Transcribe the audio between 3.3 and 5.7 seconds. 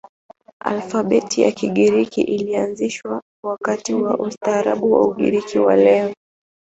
wakati wa ustaarabu wa Ugiriki